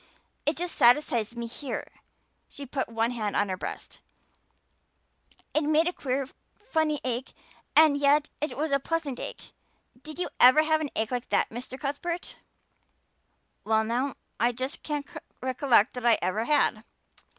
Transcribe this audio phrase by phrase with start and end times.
[0.47, 1.85] It just satisfies me here"
[2.49, 3.99] she put one hand on her breast
[5.53, 7.33] "it made a queer funny ache
[7.75, 9.51] and yet it was a pleasant ache.
[10.01, 11.79] Did you ever have an ache like that, Mr.
[11.79, 12.37] Cuthbert?"
[13.63, 15.05] "Well now, I just can't
[15.39, 16.83] recollect that I ever had."